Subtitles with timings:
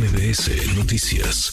[0.00, 1.52] MBS Noticias.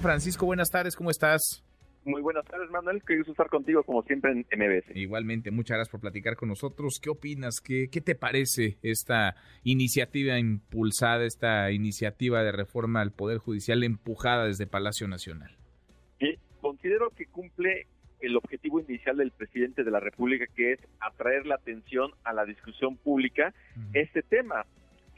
[0.00, 1.62] Francisco, buenas tardes, ¿cómo estás?
[2.06, 3.02] Muy buenas tardes, Manuel.
[3.06, 4.96] Qué gusto estar contigo, como siempre, en MBS.
[4.96, 6.98] Igualmente, muchas gracias por platicar con nosotros.
[6.98, 7.60] ¿Qué opinas?
[7.60, 14.46] ¿Qué, qué te parece esta iniciativa impulsada, esta iniciativa de reforma al Poder Judicial empujada
[14.46, 15.54] desde Palacio Nacional?
[16.20, 17.86] Sí, considero que cumple
[18.20, 22.46] el objetivo inicial del presidente de la República, que es atraer la atención a la
[22.46, 23.52] discusión pública
[23.92, 24.64] este tema,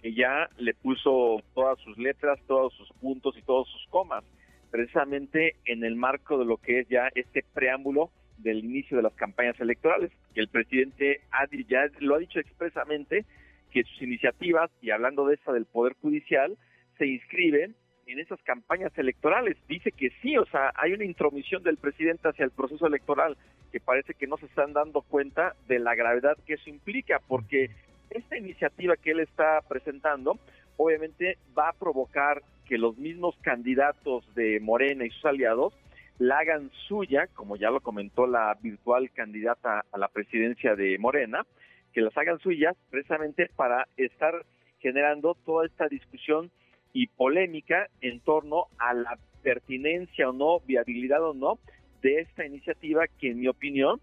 [0.03, 4.25] que ya le puso todas sus letras, todos sus puntos y todos sus comas,
[4.71, 9.14] precisamente en el marco de lo que es ya este preámbulo del inicio de las
[9.14, 10.11] campañas electorales.
[10.35, 11.21] El presidente
[11.68, 13.25] ya lo ha dicho expresamente
[13.71, 16.58] que sus iniciativas, y hablando de esta del Poder Judicial,
[16.99, 19.57] se inscriben en esas campañas electorales.
[19.69, 23.36] Dice que sí, o sea, hay una intromisión del presidente hacia el proceso electoral
[23.71, 27.71] que parece que no se están dando cuenta de la gravedad que eso implica, porque
[28.14, 30.39] esta iniciativa que él está presentando
[30.76, 35.74] obviamente va a provocar que los mismos candidatos de Morena y sus aliados
[36.19, 41.44] la hagan suya, como ya lo comentó la virtual candidata a la presidencia de Morena,
[41.92, 44.44] que las hagan suyas precisamente para estar
[44.80, 46.50] generando toda esta discusión
[46.92, 51.58] y polémica en torno a la pertinencia o no, viabilidad o no
[52.02, 54.00] de esta iniciativa que en mi opinión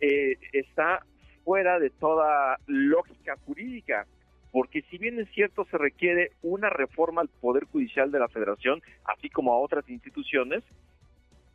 [0.00, 1.04] eh, está
[1.48, 4.04] fuera de toda lógica jurídica,
[4.52, 8.82] porque si bien es cierto se requiere una reforma al Poder Judicial de la Federación,
[9.06, 10.62] así como a otras instituciones,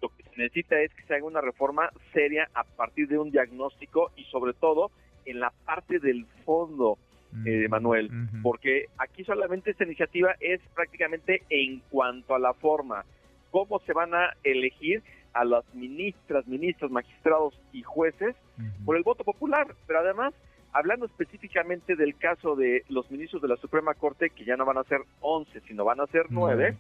[0.02, 3.30] lo que se necesita es que se haga una reforma seria a partir de un
[3.30, 4.90] diagnóstico y sobre todo
[5.28, 6.98] en la parte del fondo,
[7.46, 8.10] eh, Manuel,
[8.42, 13.06] porque aquí solamente esta iniciativa es prácticamente en cuanto a la forma,
[13.52, 18.36] cómo se van a elegir a las ministras, ministros, magistrados y jueces
[18.86, 20.34] por el voto popular, pero además,
[20.72, 24.78] hablando específicamente del caso de los ministros de la Suprema Corte, que ya no van
[24.78, 26.78] a ser 11, sino van a ser 9,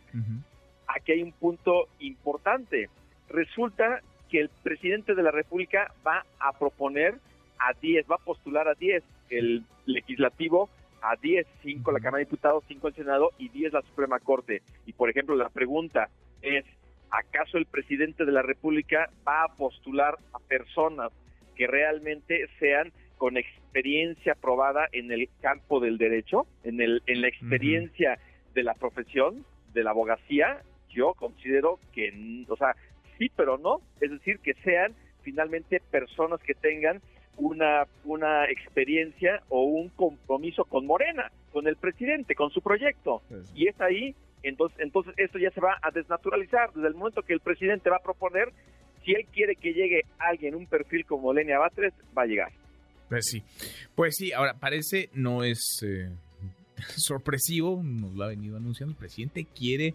[0.87, 2.89] aquí hay un punto importante.
[3.29, 7.15] Resulta que el presidente de la República va a proponer
[7.59, 10.69] a 10, va a postular a 10, el legislativo
[11.02, 14.61] a 10, 5 la Cámara de Diputados, 5 el Senado y 10 la Suprema Corte.
[14.86, 16.09] Y por ejemplo, la pregunta
[16.42, 16.65] es,
[17.13, 21.11] ¿acaso el presidente de la República va a postular a personas
[21.55, 27.27] que realmente sean con experiencia probada en el campo del derecho, en, el, en la
[27.27, 28.19] experiencia
[28.53, 30.61] de la profesión, de la abogacía?
[30.89, 32.75] Yo considero que, o sea,
[33.17, 33.81] sí, pero no.
[34.01, 37.01] Es decir, que sean finalmente personas que tengan
[37.37, 43.21] una, una experiencia o un compromiso con Morena, con el presidente, con su proyecto.
[43.55, 46.71] Y es ahí, entonces, entonces esto ya se va a desnaturalizar.
[46.73, 48.49] Desde el momento que el presidente va a proponer,
[49.04, 52.52] si él quiere que llegue alguien, un perfil como Lenia Batres, va a llegar.
[53.09, 53.43] Pues sí,
[53.95, 56.09] pues sí, ahora parece, no es eh,
[56.95, 59.93] sorpresivo, nos lo ha venido anunciando, el presidente quiere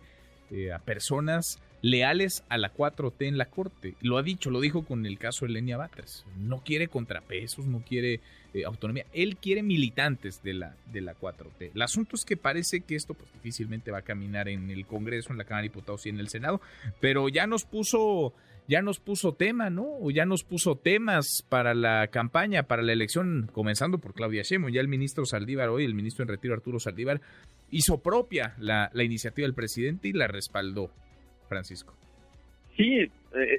[0.50, 3.94] eh, a personas leales a la 4T en la Corte.
[4.00, 6.24] Lo ha dicho, lo dijo con el caso de Lenia Batres.
[6.38, 8.20] No quiere contrapesos, no quiere
[8.54, 9.06] eh, autonomía.
[9.12, 11.72] Él quiere militantes de la, de la 4T.
[11.74, 15.32] El asunto es que parece que esto pues, difícilmente va a caminar en el Congreso,
[15.32, 16.60] en la Cámara de Diputados y en el Senado,
[17.00, 18.32] pero ya nos puso
[18.68, 19.86] ya nos puso tema, ¿no?
[20.00, 24.72] O ya nos puso temas para la campaña, para la elección, comenzando por Claudia Sheinbaum.
[24.72, 27.20] Ya el ministro Saldívar, hoy el ministro en retiro Arturo Saldívar,
[27.70, 30.92] hizo propia la, la iniciativa del presidente y la respaldó.
[31.48, 31.94] Francisco.
[32.76, 33.10] Sí, eh,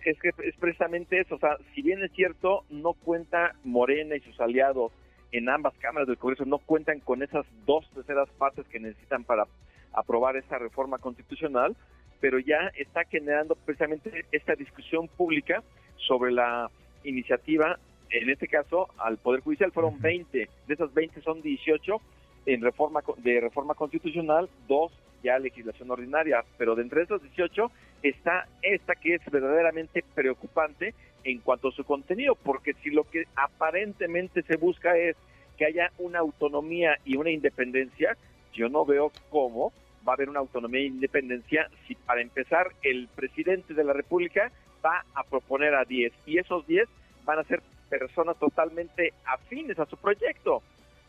[0.06, 1.36] es que es precisamente eso.
[1.36, 4.94] O sea, si bien es cierto, no cuenta Morena y sus aliados
[5.32, 9.46] en ambas cámaras del Congreso, no cuentan con esas dos terceras partes que necesitan para
[9.92, 11.76] aprobar esta reforma constitucional,
[12.20, 15.64] pero ya está generando precisamente esta discusión pública
[15.96, 16.70] sobre la
[17.04, 19.72] iniciativa, en este caso al Poder Judicial.
[19.72, 22.02] Fueron 20, de esas 20 son 18
[22.46, 24.92] en reforma de reforma constitucional, dos
[25.24, 27.72] ya legislación ordinaria, pero de entre esos 18
[28.04, 30.94] está esta que es verdaderamente preocupante
[31.24, 35.18] en cuanto a su contenido, porque si lo que aparentemente se busca es
[35.58, 38.16] que haya una autonomía y una independencia,
[38.54, 39.74] yo no veo cómo
[40.10, 44.52] va a haber una autonomía e independencia si para empezar el presidente de la República
[44.84, 46.90] va a proponer a 10 y esos 10
[47.26, 50.64] van a ser personas totalmente afines a su proyecto.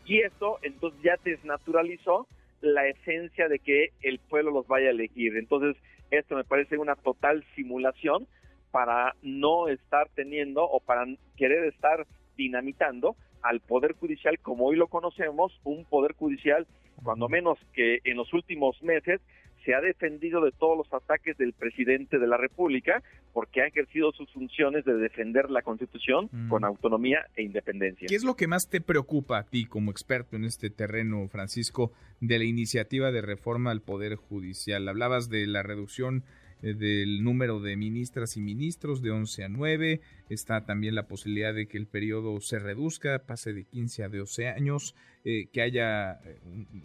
[0.05, 2.27] Y esto entonces ya desnaturalizó
[2.61, 5.35] la esencia de que el pueblo los vaya a elegir.
[5.35, 5.81] Entonces,
[6.11, 8.27] esto me parece una total simulación
[8.69, 11.05] para no estar teniendo o para
[11.37, 12.05] querer estar
[12.37, 16.67] dinamitando al Poder Judicial como hoy lo conocemos, un Poder Judicial,
[17.03, 19.21] cuando menos que en los últimos meses
[19.65, 23.03] se ha defendido de todos los ataques del presidente de la República
[23.33, 26.49] porque ha ejercido sus funciones de defender la Constitución mm.
[26.49, 28.07] con autonomía e independencia.
[28.09, 31.91] ¿Qué es lo que más te preocupa a ti como experto en este terreno, Francisco,
[32.19, 34.87] de la iniciativa de reforma al Poder Judicial?
[34.87, 36.23] Hablabas de la reducción
[36.61, 40.01] del número de ministras y ministros de 11 a 9.
[40.29, 44.47] Está también la posibilidad de que el periodo se reduzca, pase de 15 a 12
[44.47, 46.37] años, eh, que haya, eh,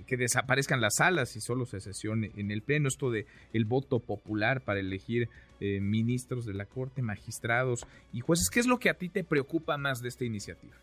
[0.07, 2.89] que desaparezcan las salas y solo se sesione en el pleno.
[2.89, 5.29] Esto de el voto popular para elegir
[5.59, 8.51] ministros de la Corte, magistrados y jueces.
[8.51, 10.75] ¿Qué es lo que a ti te preocupa más de esta iniciativa?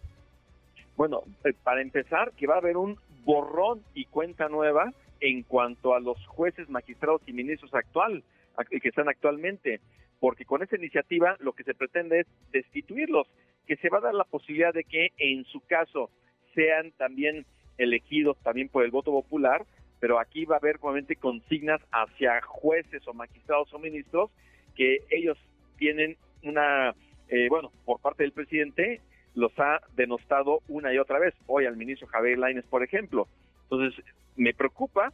[0.98, 1.22] Bueno,
[1.63, 6.18] para empezar, que va a haber un borrón y cuenta nueva en cuanto a los
[6.28, 8.24] jueces, magistrados y ministros actual
[8.69, 9.79] que están actualmente,
[10.19, 13.27] porque con esta iniciativa lo que se pretende es destituirlos,
[13.67, 16.09] que se va a dar la posibilidad de que en su caso
[16.53, 17.45] sean también
[17.77, 19.65] elegidos también por el voto popular,
[20.00, 24.29] pero aquí va a haber nuevamente consignas hacia jueces o magistrados o ministros
[24.75, 25.38] que ellos
[25.77, 26.94] tienen una,
[27.29, 29.01] eh, bueno, por parte del presidente
[29.35, 31.33] los ha denostado una y otra vez.
[31.47, 33.27] Hoy al ministro Javier Laines, por ejemplo.
[33.63, 34.03] Entonces,
[34.35, 35.11] me preocupa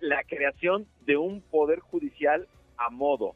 [0.00, 2.48] la creación de un poder judicial
[2.84, 3.34] a modo.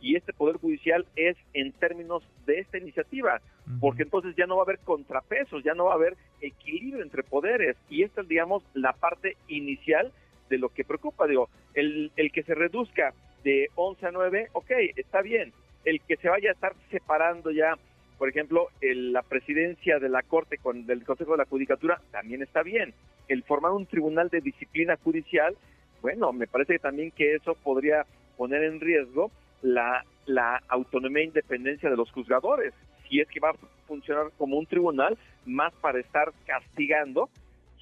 [0.00, 3.40] Y este Poder Judicial es en términos de esta iniciativa,
[3.80, 7.24] porque entonces ya no va a haber contrapesos, ya no va a haber equilibrio entre
[7.24, 7.76] poderes.
[7.90, 10.12] Y esta es, digamos, la parte inicial
[10.48, 11.26] de lo que preocupa.
[11.26, 13.12] Digo, el, el que se reduzca
[13.42, 15.52] de 11 a 9, ok, está bien.
[15.84, 17.76] El que se vaya a estar separando ya,
[18.18, 22.62] por ejemplo, la presidencia de la Corte con del Consejo de la Judicatura, también está
[22.62, 22.94] bien.
[23.26, 25.56] El formar un tribunal de disciplina judicial,
[26.02, 28.06] bueno, me parece que también que eso podría
[28.38, 29.30] poner en riesgo
[29.60, 32.72] la, la autonomía e independencia de los juzgadores,
[33.08, 37.28] si es que va a funcionar como un tribunal más para estar castigando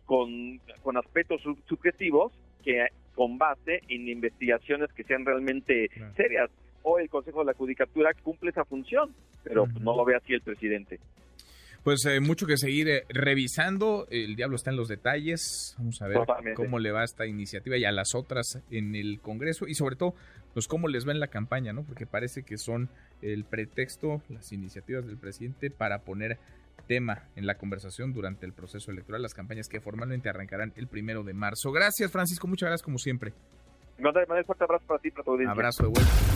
[0.07, 2.33] con, con aspectos subjetivos
[2.65, 6.51] que con base en investigaciones que sean realmente serias.
[6.83, 10.41] Hoy el Consejo de la Judicatura cumple esa función, pero no lo ve así el
[10.41, 11.01] presidente.
[11.87, 14.09] Pues eh, mucho que seguir eh, revisando.
[14.11, 15.77] El diablo está en los detalles.
[15.79, 16.19] Vamos a ver
[16.57, 20.13] cómo le va esta iniciativa y a las otras en el Congreso y sobre todo,
[20.53, 21.85] pues cómo les va en la campaña, ¿no?
[21.85, 22.89] Porque parece que son
[23.23, 26.41] el pretexto, las iniciativas del presidente para poner
[26.89, 31.23] tema en la conversación durante el proceso electoral, las campañas que formalmente arrancarán el primero
[31.23, 31.71] de marzo.
[31.71, 32.49] Gracias, Francisco.
[32.49, 33.33] Muchas gracias, como siempre.
[33.99, 34.13] Un
[34.45, 36.36] fuerte abrazo para ti, para tu Abrazo de vuelta